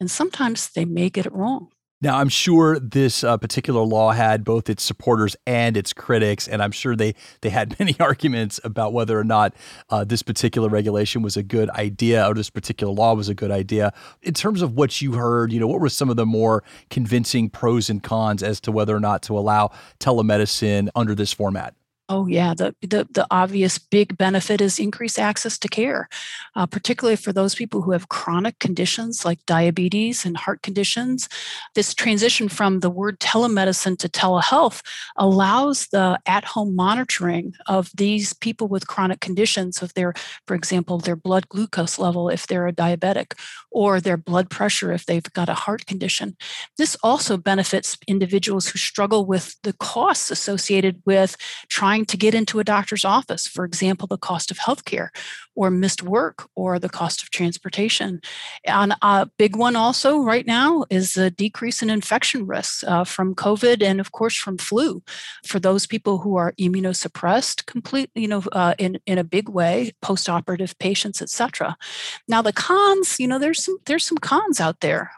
and 0.00 0.10
sometimes 0.10 0.70
they 0.70 0.84
may 0.84 1.10
get 1.10 1.26
it 1.26 1.32
wrong. 1.32 1.71
Now, 2.02 2.18
I'm 2.18 2.28
sure 2.28 2.80
this 2.80 3.22
uh, 3.22 3.36
particular 3.36 3.82
law 3.82 4.10
had 4.10 4.42
both 4.42 4.68
its 4.68 4.82
supporters 4.82 5.36
and 5.46 5.76
its 5.76 5.92
critics, 5.92 6.48
and 6.48 6.60
I'm 6.60 6.72
sure 6.72 6.96
they 6.96 7.14
they 7.42 7.50
had 7.50 7.78
many 7.78 7.94
arguments 8.00 8.58
about 8.64 8.92
whether 8.92 9.16
or 9.16 9.22
not 9.22 9.54
uh, 9.88 10.02
this 10.02 10.20
particular 10.20 10.68
regulation 10.68 11.22
was 11.22 11.36
a 11.36 11.44
good 11.44 11.70
idea 11.70 12.28
or 12.28 12.34
this 12.34 12.50
particular 12.50 12.92
law 12.92 13.14
was 13.14 13.28
a 13.28 13.34
good 13.34 13.52
idea. 13.52 13.92
In 14.20 14.34
terms 14.34 14.62
of 14.62 14.72
what 14.72 15.00
you 15.00 15.12
heard, 15.12 15.52
you 15.52 15.60
know, 15.60 15.68
what 15.68 15.80
were 15.80 15.88
some 15.88 16.10
of 16.10 16.16
the 16.16 16.26
more 16.26 16.64
convincing 16.90 17.48
pros 17.48 17.88
and 17.88 18.02
cons 18.02 18.42
as 18.42 18.60
to 18.62 18.72
whether 18.72 18.96
or 18.96 19.00
not 19.00 19.22
to 19.22 19.38
allow 19.38 19.70
telemedicine 20.00 20.88
under 20.96 21.14
this 21.14 21.32
format? 21.32 21.74
Oh 22.08 22.26
yeah, 22.26 22.52
the, 22.52 22.74
the 22.82 23.06
the 23.10 23.26
obvious 23.30 23.78
big 23.78 24.18
benefit 24.18 24.60
is 24.60 24.78
increased 24.78 25.18
access 25.18 25.56
to 25.58 25.68
care, 25.68 26.08
uh, 26.56 26.66
particularly 26.66 27.16
for 27.16 27.32
those 27.32 27.54
people 27.54 27.80
who 27.80 27.92
have 27.92 28.08
chronic 28.08 28.58
conditions 28.58 29.24
like 29.24 29.46
diabetes 29.46 30.26
and 30.26 30.36
heart 30.36 30.62
conditions. 30.62 31.28
This 31.74 31.94
transition 31.94 32.48
from 32.48 32.80
the 32.80 32.90
word 32.90 33.20
telemedicine 33.20 33.96
to 33.98 34.08
telehealth 34.08 34.82
allows 35.16 35.86
the 35.86 36.18
at-home 36.26 36.74
monitoring 36.74 37.54
of 37.66 37.90
these 37.94 38.32
people 38.34 38.66
with 38.66 38.88
chronic 38.88 39.20
conditions 39.20 39.80
of 39.80 39.94
their, 39.94 40.12
for 40.46 40.54
example, 40.54 40.98
their 40.98 41.16
blood 41.16 41.48
glucose 41.48 41.98
level 41.98 42.28
if 42.28 42.46
they're 42.46 42.66
a 42.66 42.72
diabetic, 42.72 43.38
or 43.70 44.00
their 44.00 44.16
blood 44.18 44.50
pressure 44.50 44.92
if 44.92 45.06
they've 45.06 45.32
got 45.32 45.48
a 45.48 45.54
heart 45.54 45.86
condition. 45.86 46.36
This 46.76 46.96
also 47.02 47.36
benefits 47.36 47.96
individuals 48.08 48.68
who 48.68 48.78
struggle 48.78 49.24
with 49.24 49.56
the 49.62 49.72
costs 49.74 50.30
associated 50.30 51.00
with 51.06 51.36
trying 51.68 51.91
trying 51.92 52.06
to 52.06 52.16
get 52.16 52.34
into 52.34 52.58
a 52.58 52.64
doctor's 52.64 53.04
office, 53.04 53.46
for 53.46 53.66
example, 53.66 54.06
the 54.06 54.16
cost 54.16 54.50
of 54.50 54.58
healthcare 54.58 55.08
or 55.54 55.70
missed 55.70 56.02
work 56.02 56.48
or 56.54 56.78
the 56.78 56.88
cost 56.88 57.22
of 57.22 57.28
transportation. 57.30 58.18
And 58.64 58.94
a 59.02 59.28
big 59.36 59.56
one 59.56 59.76
also 59.76 60.22
right 60.22 60.46
now 60.46 60.86
is 60.88 61.12
the 61.12 61.30
decrease 61.30 61.82
in 61.82 61.90
infection 61.90 62.46
risks 62.46 62.82
uh, 62.84 63.04
from 63.04 63.34
COVID 63.34 63.82
and, 63.82 64.00
of 64.00 64.12
course, 64.12 64.34
from 64.34 64.56
flu 64.56 65.02
for 65.44 65.60
those 65.60 65.86
people 65.86 66.16
who 66.18 66.36
are 66.36 66.54
immunosuppressed, 66.58 67.66
completely, 67.66 68.22
you 68.22 68.28
know, 68.28 68.42
uh, 68.52 68.74
in 68.78 68.98
in 69.04 69.18
a 69.18 69.24
big 69.24 69.50
way, 69.50 69.92
post-operative 70.00 70.78
patients, 70.78 71.20
etc. 71.20 71.76
Now 72.26 72.40
the 72.40 72.54
cons, 72.54 73.20
you 73.20 73.28
know, 73.28 73.38
there's 73.38 73.62
some 73.62 73.76
there's 73.84 74.06
some 74.06 74.18
cons 74.18 74.60
out 74.60 74.80
there. 74.80 75.10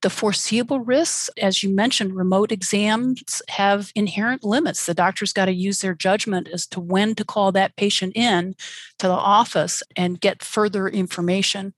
The 0.00 0.10
foreseeable 0.10 0.80
risks, 0.80 1.30
as 1.40 1.62
you 1.62 1.68
mentioned, 1.74 2.16
remote 2.16 2.50
exams 2.50 3.42
have 3.48 3.92
inherent 3.94 4.42
limits. 4.42 4.86
The 4.86 4.94
doctor's 4.94 5.32
got 5.32 5.46
to 5.46 5.52
use 5.52 5.80
their 5.80 5.94
judgment 5.94 6.21
as 6.26 6.66
to 6.68 6.80
when 6.80 7.14
to 7.14 7.24
call 7.24 7.52
that 7.52 7.76
patient 7.76 8.16
in 8.16 8.54
to 8.98 9.06
the 9.06 9.12
office 9.12 9.82
and 9.96 10.20
get 10.20 10.42
further 10.42 10.88
information. 10.88 11.74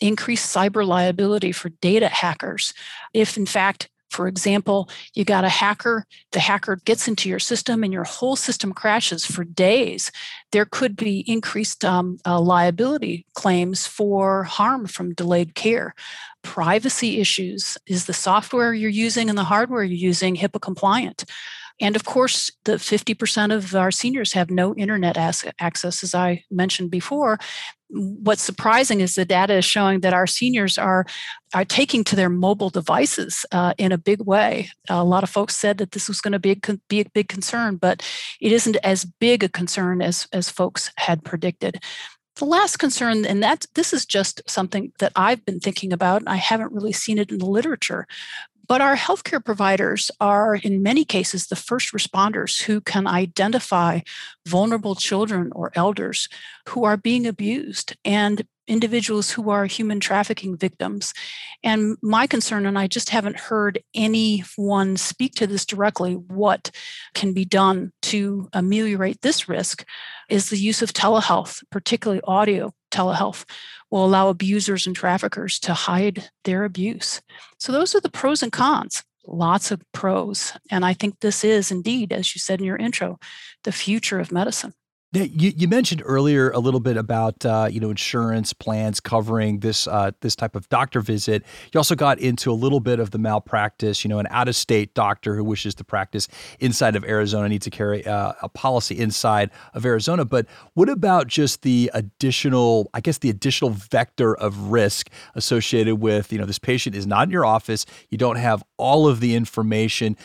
Increase 0.00 0.46
cyber 0.46 0.86
liability 0.86 1.52
for 1.52 1.70
data 1.70 2.08
hackers. 2.08 2.74
If, 3.14 3.36
in 3.36 3.46
fact, 3.46 3.88
for 4.10 4.28
example, 4.28 4.88
you 5.14 5.24
got 5.24 5.44
a 5.44 5.48
hacker, 5.48 6.06
the 6.32 6.40
hacker 6.40 6.76
gets 6.84 7.08
into 7.08 7.28
your 7.28 7.38
system 7.38 7.82
and 7.82 7.92
your 7.92 8.04
whole 8.04 8.36
system 8.36 8.72
crashes 8.72 9.26
for 9.26 9.44
days. 9.44 10.10
There 10.52 10.64
could 10.64 10.96
be 10.96 11.20
increased 11.30 11.84
um, 11.84 12.18
uh, 12.24 12.40
liability 12.40 13.26
claims 13.34 13.86
for 13.86 14.44
harm 14.44 14.86
from 14.86 15.14
delayed 15.14 15.54
care. 15.54 15.94
Privacy 16.42 17.20
issues 17.20 17.76
is 17.86 18.06
the 18.06 18.12
software 18.12 18.72
you're 18.72 18.88
using 18.88 19.28
and 19.28 19.36
the 19.36 19.44
hardware 19.44 19.82
you're 19.82 19.96
using 19.96 20.36
HIPAA 20.36 20.60
compliant? 20.60 21.24
And 21.80 21.94
of 21.94 22.04
course, 22.04 22.50
the 22.64 22.72
50% 22.72 23.54
of 23.54 23.74
our 23.74 23.90
seniors 23.90 24.32
have 24.32 24.50
no 24.50 24.74
internet 24.74 25.16
access, 25.16 26.02
as 26.02 26.14
I 26.14 26.44
mentioned 26.50 26.90
before. 26.90 27.38
What's 27.88 28.42
surprising 28.42 29.00
is 29.00 29.14
the 29.14 29.24
data 29.24 29.54
is 29.54 29.64
showing 29.64 30.00
that 30.00 30.14
our 30.14 30.26
seniors 30.26 30.78
are, 30.78 31.06
are 31.54 31.64
taking 31.64 32.02
to 32.04 32.16
their 32.16 32.30
mobile 32.30 32.70
devices 32.70 33.44
uh, 33.52 33.74
in 33.78 33.92
a 33.92 33.98
big 33.98 34.22
way. 34.22 34.70
A 34.88 35.04
lot 35.04 35.22
of 35.22 35.30
folks 35.30 35.54
said 35.54 35.78
that 35.78 35.92
this 35.92 36.08
was 36.08 36.20
going 36.20 36.32
to 36.32 36.38
be 36.38 36.52
a, 36.52 36.78
be 36.88 37.00
a 37.00 37.10
big 37.12 37.28
concern, 37.28 37.76
but 37.76 38.02
it 38.40 38.52
isn't 38.52 38.76
as 38.82 39.04
big 39.04 39.44
a 39.44 39.48
concern 39.48 40.02
as, 40.02 40.26
as 40.32 40.50
folks 40.50 40.90
had 40.96 41.24
predicted. 41.24 41.82
The 42.36 42.44
last 42.44 42.78
concern, 42.78 43.24
and 43.24 43.42
that 43.42 43.64
this 43.74 43.92
is 43.94 44.04
just 44.04 44.42
something 44.46 44.92
that 44.98 45.12
I've 45.16 45.44
been 45.46 45.60
thinking 45.60 45.92
about, 45.92 46.20
and 46.20 46.28
I 46.28 46.36
haven't 46.36 46.72
really 46.72 46.92
seen 46.92 47.18
it 47.18 47.30
in 47.30 47.38
the 47.38 47.46
literature, 47.46 48.06
but 48.68 48.80
our 48.80 48.96
healthcare 48.96 49.44
providers 49.44 50.10
are, 50.20 50.56
in 50.56 50.82
many 50.82 51.04
cases, 51.04 51.46
the 51.46 51.56
first 51.56 51.92
responders 51.92 52.62
who 52.62 52.80
can 52.80 53.06
identify 53.06 54.00
vulnerable 54.46 54.94
children 54.94 55.50
or 55.54 55.72
elders 55.74 56.28
who 56.68 56.84
are 56.84 56.96
being 56.96 57.26
abused 57.26 57.96
and 58.04 58.46
individuals 58.68 59.30
who 59.30 59.50
are 59.50 59.66
human 59.66 60.00
trafficking 60.00 60.56
victims. 60.56 61.14
And 61.62 61.96
my 62.02 62.26
concern, 62.26 62.66
and 62.66 62.78
I 62.78 62.88
just 62.88 63.10
haven't 63.10 63.38
heard 63.38 63.82
anyone 63.94 64.96
speak 64.96 65.34
to 65.36 65.46
this 65.46 65.64
directly, 65.64 66.14
what 66.14 66.70
can 67.14 67.32
be 67.32 67.44
done 67.44 67.92
to 68.02 68.48
ameliorate 68.52 69.22
this 69.22 69.48
risk 69.48 69.84
is 70.28 70.50
the 70.50 70.58
use 70.58 70.82
of 70.82 70.92
telehealth, 70.92 71.62
particularly 71.70 72.22
audio 72.24 72.72
telehealth 72.90 73.44
will 73.90 74.04
allow 74.04 74.28
abusers 74.28 74.86
and 74.86 74.96
traffickers 74.96 75.58
to 75.60 75.74
hide 75.74 76.30
their 76.44 76.64
abuse. 76.64 77.20
So, 77.58 77.72
those 77.72 77.94
are 77.94 78.00
the 78.00 78.10
pros 78.10 78.42
and 78.42 78.52
cons. 78.52 79.02
Lots 79.26 79.70
of 79.70 79.82
pros. 79.92 80.52
And 80.70 80.84
I 80.84 80.94
think 80.94 81.20
this 81.20 81.44
is 81.44 81.70
indeed, 81.70 82.12
as 82.12 82.34
you 82.34 82.38
said 82.38 82.60
in 82.60 82.66
your 82.66 82.76
intro, 82.76 83.18
the 83.64 83.72
future 83.72 84.20
of 84.20 84.30
medicine. 84.30 84.72
Now, 85.16 85.22
you, 85.22 85.50
you 85.56 85.66
mentioned 85.66 86.02
earlier 86.04 86.50
a 86.50 86.58
little 86.58 86.78
bit 86.78 86.98
about 86.98 87.46
uh, 87.46 87.68
you 87.70 87.80
know 87.80 87.88
insurance 87.88 88.52
plans 88.52 89.00
covering 89.00 89.60
this 89.60 89.88
uh, 89.88 90.10
this 90.20 90.36
type 90.36 90.54
of 90.54 90.68
doctor 90.68 91.00
visit. 91.00 91.42
You 91.72 91.78
also 91.78 91.94
got 91.94 92.18
into 92.18 92.52
a 92.52 92.52
little 92.52 92.80
bit 92.80 93.00
of 93.00 93.12
the 93.12 93.18
malpractice. 93.18 94.04
You 94.04 94.10
know, 94.10 94.18
an 94.18 94.26
out 94.28 94.46
of 94.46 94.54
state 94.54 94.92
doctor 94.92 95.34
who 95.34 95.42
wishes 95.42 95.74
to 95.76 95.84
practice 95.84 96.28
inside 96.60 96.96
of 96.96 97.04
Arizona 97.06 97.48
needs 97.48 97.64
to 97.64 97.70
carry 97.70 98.06
uh, 98.06 98.34
a 98.42 98.50
policy 98.50 98.98
inside 98.98 99.50
of 99.72 99.86
Arizona. 99.86 100.26
But 100.26 100.44
what 100.74 100.90
about 100.90 101.28
just 101.28 101.62
the 101.62 101.90
additional, 101.94 102.90
I 102.92 103.00
guess, 103.00 103.16
the 103.16 103.30
additional 103.30 103.70
vector 103.70 104.36
of 104.36 104.70
risk 104.70 105.08
associated 105.34 105.96
with 105.96 106.30
you 106.30 106.38
know 106.38 106.44
this 106.44 106.58
patient 106.58 106.94
is 106.94 107.06
not 107.06 107.28
in 107.28 107.30
your 107.30 107.46
office. 107.46 107.86
You 108.10 108.18
don't 108.18 108.36
have 108.36 108.62
all 108.76 109.08
of 109.08 109.20
the 109.20 109.34
information 109.34 110.18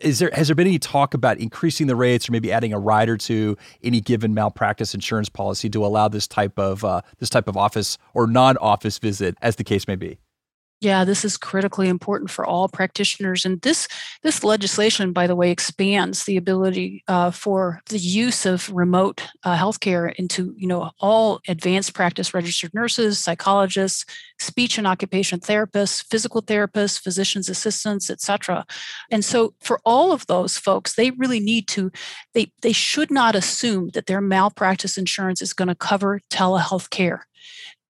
is 0.00 0.18
there 0.18 0.30
has 0.32 0.48
there 0.48 0.54
been 0.54 0.66
any 0.66 0.78
talk 0.78 1.14
about 1.14 1.38
increasing 1.38 1.86
the 1.86 1.96
rates 1.96 2.28
or 2.28 2.32
maybe 2.32 2.52
adding 2.52 2.72
a 2.72 2.78
rider 2.78 3.16
to 3.16 3.56
any 3.82 4.00
given 4.00 4.34
malpractice 4.34 4.94
insurance 4.94 5.28
policy 5.28 5.68
to 5.70 5.84
allow 5.84 6.08
this 6.08 6.26
type 6.26 6.58
of 6.58 6.84
uh, 6.84 7.00
this 7.18 7.30
type 7.30 7.48
of 7.48 7.56
office 7.56 7.98
or 8.14 8.26
non-office 8.26 8.98
visit 8.98 9.36
as 9.42 9.56
the 9.56 9.64
case 9.64 9.86
may 9.86 9.96
be 9.96 10.18
yeah, 10.80 11.04
this 11.04 11.24
is 11.24 11.38
critically 11.38 11.88
important 11.88 12.30
for 12.30 12.44
all 12.44 12.68
practitioners, 12.68 13.46
and 13.46 13.62
this 13.62 13.88
this 14.22 14.44
legislation, 14.44 15.12
by 15.14 15.26
the 15.26 15.34
way, 15.34 15.50
expands 15.50 16.24
the 16.24 16.36
ability 16.36 17.02
uh, 17.08 17.30
for 17.30 17.80
the 17.88 17.98
use 17.98 18.44
of 18.44 18.70
remote 18.70 19.22
uh, 19.44 19.56
healthcare 19.56 20.14
into 20.16 20.54
you 20.58 20.66
know 20.66 20.90
all 21.00 21.40
advanced 21.48 21.94
practice 21.94 22.34
registered 22.34 22.74
nurses, 22.74 23.18
psychologists, 23.18 24.04
speech 24.38 24.76
and 24.76 24.86
occupation 24.86 25.40
therapists, 25.40 26.04
physical 26.04 26.42
therapists, 26.42 27.00
physicians 27.00 27.48
assistants, 27.48 28.10
etc. 28.10 28.66
And 29.10 29.24
so, 29.24 29.54
for 29.62 29.80
all 29.82 30.12
of 30.12 30.26
those 30.26 30.58
folks, 30.58 30.94
they 30.94 31.10
really 31.12 31.40
need 31.40 31.68
to 31.68 31.90
they 32.34 32.52
they 32.60 32.72
should 32.72 33.10
not 33.10 33.34
assume 33.34 33.90
that 33.94 34.06
their 34.06 34.20
malpractice 34.20 34.98
insurance 34.98 35.40
is 35.40 35.54
going 35.54 35.68
to 35.68 35.74
cover 35.74 36.20
telehealth 36.30 36.90
care 36.90 37.26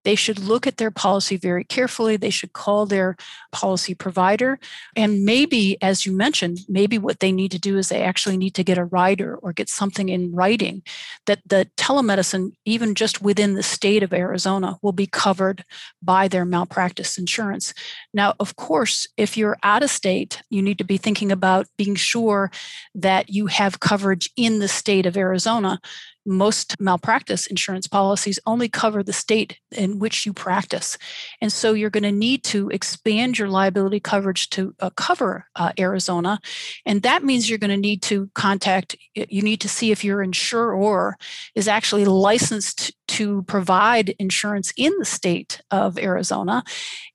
they 0.06 0.14
should 0.14 0.38
look 0.38 0.68
at 0.68 0.76
their 0.76 0.92
policy 0.92 1.36
very 1.36 1.64
carefully. 1.64 2.16
They 2.16 2.30
should 2.30 2.52
call 2.52 2.86
their 2.86 3.16
policy 3.50 3.92
provider. 3.92 4.60
And 4.94 5.25
maybe, 5.25 5.76
as 5.82 6.06
you 6.06 6.12
mentioned, 6.12 6.60
maybe 6.68 6.96
what 6.96 7.18
they 7.18 7.32
need 7.32 7.50
to 7.50 7.58
do 7.58 7.76
is 7.76 7.88
they 7.88 8.02
actually 8.02 8.36
need 8.36 8.54
to 8.54 8.62
get 8.62 8.78
a 8.78 8.84
rider 8.84 9.34
or 9.34 9.52
get 9.52 9.68
something 9.68 10.08
in 10.08 10.32
writing 10.32 10.84
that 11.26 11.40
the 11.44 11.68
telemedicine, 11.76 12.52
even 12.64 12.94
just 12.94 13.20
within 13.20 13.54
the 13.54 13.64
state 13.64 14.04
of 14.04 14.12
Arizona, 14.12 14.78
will 14.80 14.92
be 14.92 15.08
covered 15.08 15.64
by 16.00 16.28
their 16.28 16.44
malpractice 16.44 17.18
insurance. 17.18 17.75
Now, 18.14 18.34
of 18.38 18.54
course, 18.54 19.08
if 19.16 19.36
you're 19.36 19.58
out 19.64 19.82
of 19.82 19.90
state, 19.90 20.40
you 20.50 20.62
need 20.62 20.78
to 20.78 20.84
be 20.84 20.98
thinking 20.98 21.32
about 21.32 21.66
being 21.76 21.96
sure 21.96 22.52
that 22.94 23.28
you 23.30 23.46
have 23.46 23.80
coverage 23.80 24.30
in 24.36 24.60
the 24.60 24.68
state 24.68 25.04
of 25.04 25.16
Arizona 25.16 25.80
most 26.26 26.75
malpractice 26.80 27.47
insurance 27.47 27.87
policies 27.87 28.38
only 28.47 28.68
cover 28.68 29.02
the 29.02 29.12
state 29.12 29.59
in 29.71 29.99
which 29.99 30.26
you 30.26 30.33
practice. 30.33 30.99
And 31.40 31.52
so 31.52 31.73
you're 31.73 31.90
going 31.90 32.02
to 32.02 32.12
need 32.12 32.45
to 32.45 32.68
expand 32.71 33.38
your 33.38 33.49
liability 33.49 34.00
coverage 34.00 34.50
to 34.50 34.75
uh, 34.80 34.90
cover 34.90 35.47
uh, 35.56 35.73
Arizona. 35.78 36.40
And 36.85 37.02
that 37.02 37.23
means 37.23 37.49
you're 37.49 37.59
going 37.59 37.71
to 37.71 37.76
need 37.76 38.02
to 38.02 38.30
contact, 38.35 38.97
you 39.14 39.42
need 39.42 39.61
to 39.61 39.68
see 39.68 39.92
if 39.92 40.04
your 40.04 40.23
insurer 40.23 41.16
is 41.54 41.68
actually 41.68 42.04
licensed 42.04 42.92
to 43.09 43.42
provide 43.42 44.14
insurance 44.18 44.73
in 44.76 44.92
the 44.99 45.04
state 45.04 45.61
of 45.71 45.99
Arizona. 45.99 46.64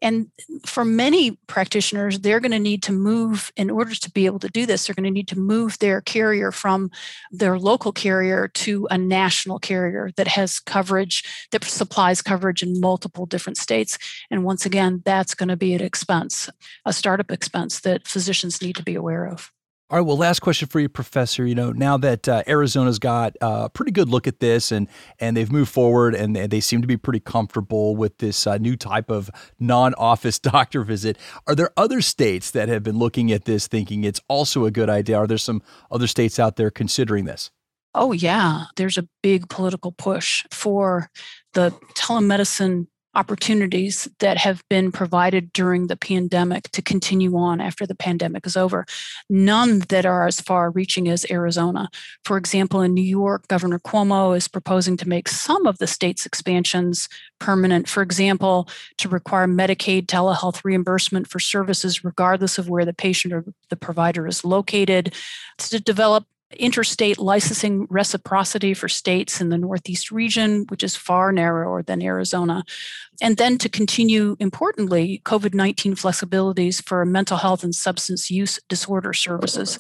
And 0.02 0.28
for 0.66 0.86
many 0.86 1.38
practitioners, 1.48 2.20
they're 2.20 2.40
going 2.40 2.52
to 2.52 2.60
need 2.60 2.82
to 2.84 2.92
move, 2.92 3.52
in 3.58 3.70
order 3.70 3.94
to 3.94 4.12
be 4.12 4.26
able 4.26 4.40
to 4.40 4.48
do 4.48 4.66
this, 4.66 4.88
they're 4.88 4.96
going 4.96 5.04
to 5.04 5.12
need 5.12 5.28
to 5.28 5.40
move 5.40 5.78
their 5.80 6.02
carrier 6.02 6.52
from 6.52 6.92
their 7.32 7.60
local 7.60 7.92
carrier 7.92 8.48
to 8.48 8.88
a 9.02 9.06
national 9.08 9.60
carrier 9.60 10.12
that 10.18 10.28
has 10.28 10.60
coverage, 10.60 11.24
that 11.52 11.64
supplies 11.64 12.22
coverage 12.22 12.64
in 12.64 12.80
multiple 12.80 13.26
different 13.26 13.58
states. 13.58 13.98
And 14.30 14.44
once 14.44 14.66
again, 14.66 15.02
that's 15.06 15.36
going 15.36 15.50
to 15.50 15.58
be 15.58 15.74
an 15.74 15.82
expense, 15.82 16.50
a 16.86 16.94
startup 16.94 17.32
expense 17.32 17.82
that 17.82 18.08
physicians 18.08 18.62
need 18.62 18.76
to 18.76 18.84
be 18.84 18.96
aware 18.96 19.26
of. 19.26 19.52
All 19.92 19.98
right. 19.98 20.06
Well, 20.08 20.16
last 20.16 20.40
question 20.40 20.70
for 20.70 20.80
you, 20.80 20.88
Professor. 20.88 21.46
You 21.46 21.54
know, 21.54 21.74
now 21.74 21.98
that 21.98 22.26
uh, 22.26 22.44
Arizona's 22.48 22.98
got 22.98 23.36
a 23.42 23.70
pretty 23.70 23.92
good 23.92 24.08
look 24.08 24.26
at 24.26 24.40
this 24.40 24.72
and 24.72 24.88
and 25.20 25.36
they've 25.36 25.52
moved 25.52 25.70
forward 25.70 26.16
and 26.16 26.34
they 26.34 26.62
seem 26.62 26.80
to 26.80 26.88
be 26.88 26.96
pretty 26.96 27.20
comfortable 27.20 27.98
with 27.98 28.18
this 28.20 28.48
uh, 28.48 28.58
new 28.58 28.78
type 28.78 29.12
of 29.12 29.30
non-office 29.60 30.40
doctor 30.40 30.86
visit, 30.86 31.18
are 31.46 31.56
there 31.56 31.72
other 31.76 32.00
states 32.00 32.52
that 32.52 32.70
have 32.70 32.84
been 32.84 32.98
looking 32.98 33.34
at 33.34 33.44
this, 33.44 33.68
thinking 33.68 34.06
it's 34.06 34.22
also 34.30 34.64
a 34.64 34.72
good 34.72 34.90
idea? 34.90 35.18
Are 35.18 35.28
there 35.28 35.38
some 35.38 35.62
other 35.92 36.08
states 36.08 36.40
out 36.40 36.56
there 36.56 36.72
considering 36.72 37.26
this? 37.26 37.52
Oh 37.94 38.14
yeah, 38.14 38.66
there's 38.78 38.98
a 38.98 39.08
big 39.22 39.50
political 39.50 39.92
push 39.92 40.46
for 40.52 41.10
the 41.54 41.72
telemedicine 41.96 42.88
opportunities 43.14 44.08
that 44.20 44.38
have 44.38 44.64
been 44.70 44.92
provided 44.92 45.52
during 45.52 45.88
the 45.88 45.98
pandemic 45.98 46.72
to 46.72 46.82
continue 46.82 47.36
on 47.36 47.60
after 47.60 47.86
the 47.86 47.96
pandemic 47.96 48.46
is 48.46 48.56
over. 48.56 48.86
None 49.30 49.80
that 49.90 50.06
are 50.06 50.28
as 50.28 50.40
far 50.40 50.72
reaching 50.72 51.10
as 51.10 51.26
Arizona. 51.30 51.90
For 52.24 52.38
example, 52.38 52.82
in 52.82 52.94
New 52.94 53.02
York, 53.02 53.48
Governor 53.50 53.80
Cuomo 53.80 54.36
is 54.36 54.48
proposing 54.48 54.96
to 54.98 55.10
make 55.10 55.28
some 55.28 55.66
of 55.66 55.78
the 55.80 55.88
state's 55.88 56.26
expansions 56.26 57.10
permanent. 57.40 57.90
For 57.90 58.02
example, 58.02 58.70
to 59.00 59.10
require 59.10 59.48
Medicaid 59.48 60.06
telehealth 60.06 60.64
reimbursement 60.64 61.28
for 61.28 61.40
services 61.40 62.06
regardless 62.06 62.58
of 62.58 62.70
where 62.70 62.86
the 62.86 62.94
patient 62.94 63.34
or 63.34 63.44
the 63.70 63.76
provider 63.76 64.26
is 64.26 64.46
located, 64.46 65.14
to 65.58 65.82
develop 65.82 66.26
interstate 66.58 67.18
licensing 67.20 67.88
reciprocity 67.90 68.74
for 68.74 68.90
states 68.90 69.42
in 69.42 69.50
the 69.50 69.58
Northeast 69.58 70.12
region, 70.12 70.66
which 70.70 70.84
is 70.84 70.96
far 70.96 71.32
narrower 71.32 71.84
than 71.84 72.02
Arizona. 72.02 72.64
And 73.22 73.38
then 73.38 73.60
to 73.60 73.70
continue, 73.70 74.36
importantly, 74.40 75.22
COVID 75.26 75.54
19 75.54 75.96
flexibilities 75.96 76.84
for 76.84 77.06
mental 77.06 77.38
health 77.38 77.64
and 77.64 77.74
substance 77.74 78.32
use 78.32 78.60
disorder 78.68 79.14
services. 79.14 79.78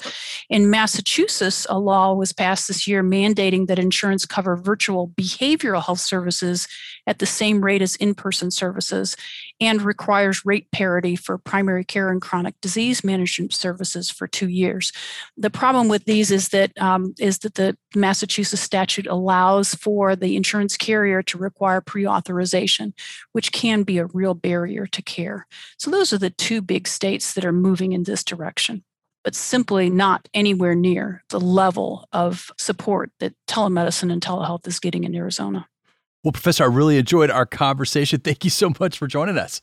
In 0.50 0.70
Massachusetts, 0.70 1.66
a 1.70 1.80
law 1.80 2.14
was 2.14 2.34
passed 2.34 2.68
this 2.68 2.88
year 2.88 3.04
mandating 3.04 3.66
that 3.68 3.80
insurance 3.80 4.26
cover 4.28 4.56
virtual 4.56 5.10
behavioral 5.10 5.84
health 5.84 6.02
services 6.02 6.68
at 7.08 7.18
the 7.18 7.26
same 7.26 7.66
rate 7.66 7.82
as 7.82 7.96
in 7.96 8.14
person 8.14 8.52
services 8.52 9.18
and 9.60 9.82
requires 9.82 10.46
rate 10.46 10.70
parity 10.72 11.16
for 11.16 11.40
primary 11.40 11.84
care 11.84 12.12
and 12.12 12.22
chronic 12.22 12.60
disease 12.62 13.04
management 13.04 13.54
services 13.54 14.12
for 14.12 14.28
two 14.28 14.50
years. 14.50 14.92
The 15.36 15.50
problem 15.50 15.88
with 15.88 16.06
these 16.06 16.30
is 16.30 16.50
that 16.50 16.61
um, 16.80 17.14
is 17.20 17.40
that 17.40 17.56
the 17.56 17.78
Massachusetts 17.96 18.62
statute 18.62 19.08
allows 19.08 19.74
for 19.76 20.16
the 20.16 20.36
insurance 20.36 20.78
carrier 20.78 21.22
to 21.24 21.38
require 21.38 21.82
pre-authorization, 21.82 22.94
which 23.32 23.52
can 23.52 23.84
be 23.84 23.98
a 23.98 24.08
real 24.08 24.34
barrier 24.34 24.86
to 24.88 25.02
care. 25.02 25.48
So 25.78 25.92
those 25.92 26.14
are 26.14 26.18
the 26.18 26.30
two 26.30 26.62
big 26.62 26.88
states 26.88 27.34
that 27.34 27.46
are 27.46 27.52
moving 27.52 27.94
in 27.94 28.04
this 28.04 28.24
direction 28.24 28.84
but 29.24 29.36
simply 29.36 29.90
not 29.90 30.28
anywhere 30.34 30.76
near 30.76 31.24
the 31.30 31.40
level 31.40 32.08
of 32.12 32.50
support 32.58 33.12
that 33.20 33.34
telemedicine 33.48 34.12
and 34.12 34.22
telehealth 34.22 34.66
is 34.68 34.80
getting 34.80 35.04
in 35.04 35.16
Arizona. 35.16 35.68
Well, 36.24 36.32
Professor, 36.32 36.64
I 36.64 36.68
really 36.68 36.98
enjoyed 36.98 37.32
our 37.32 37.46
conversation. 37.46 38.20
Thank 38.20 38.44
you 38.44 38.50
so 38.50 38.72
much 38.80 38.98
for 38.98 39.08
joining 39.08 39.38
us. 39.38 39.62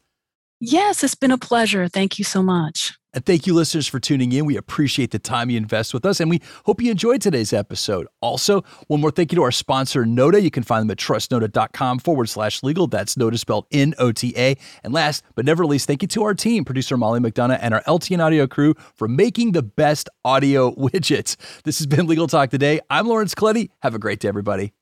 Yes, 0.61 1.05
it's 1.05 1.15
been 1.15 1.31
a 1.31 1.39
pleasure. 1.39 1.89
Thank 1.89 2.19
you 2.19 2.25
so 2.25 2.43
much. 2.43 2.98
And 3.19 3.27
thank 3.27 3.49
you, 3.49 3.55
listeners, 3.55 3.89
for 3.89 3.99
tuning 3.99 4.31
in. 4.31 4.47
We 4.47 4.57
appreciate 4.57 5.11
the 5.11 5.19
time 5.19 5.51
you 5.51 5.57
invest 5.57 5.93
with 5.93 6.07
us, 6.07 6.21
and 6.21 6.31
we 6.31 6.41
hope 6.67 6.81
you 6.81 6.89
enjoyed 6.93 7.21
today's 7.21 7.53
episode. 7.53 8.07
Also, 8.21 8.63
one 8.87 9.01
more 9.01 9.11
thank 9.11 9.33
you 9.33 9.37
to 9.39 9.43
our 9.43 9.51
sponsor, 9.51 10.07
Nota. 10.07 10.41
You 10.41 10.53
can 10.53 10.63
find 10.63 10.83
them 10.83 10.93
at 10.93 10.99
trustnota.com 10.99 11.99
forward 11.99 12.29
slash 12.29 12.63
legal. 12.63 12.87
That's 12.87 13.17
Nota 13.17 13.37
spelled 13.37 13.67
N 13.73 13.93
O 13.99 14.13
T 14.13 14.35
A. 14.37 14.57
And 14.85 14.95
last 14.95 15.25
but 15.35 15.45
never 15.45 15.67
least, 15.67 15.89
thank 15.89 16.03
you 16.03 16.07
to 16.07 16.23
our 16.23 16.33
team, 16.33 16.65
producer 16.65 16.97
Molly 16.97 17.19
McDonough, 17.19 17.59
and 17.61 17.75
our 17.75 17.83
LTN 17.89 18.25
audio 18.25 18.47
crew 18.47 18.75
for 18.95 19.09
making 19.09 19.51
the 19.51 19.65
best 19.65 20.09
audio 20.25 20.71
widgets. 20.77 21.35
This 21.65 21.79
has 21.79 21.89
been 21.89 22.07
Legal 22.07 22.29
Talk 22.29 22.51
Today. 22.51 22.79
I'm 22.89 23.09
Lawrence 23.09 23.35
Colletti. 23.35 23.71
Have 23.83 23.97
a 23.97 23.99
great 23.99 24.21
day, 24.21 24.29
everybody. 24.29 24.75